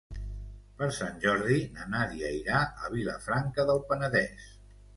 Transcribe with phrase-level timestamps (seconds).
[0.79, 4.53] Per Sant Jordi na Nàdia irà a Vilafranca del Penedès.